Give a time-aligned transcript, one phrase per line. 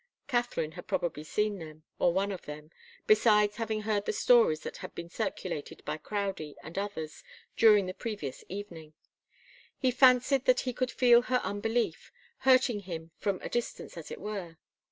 [0.27, 2.71] Katharine had probably seen them, or one of them,
[3.05, 7.23] besides having heard the stories that had been circulated by Crowdie and others
[7.55, 8.93] during the previous evening.
[9.77, 14.19] He fancied that he could feel her unbelief, hurting him from a distance, as it
[14.19, 14.57] were.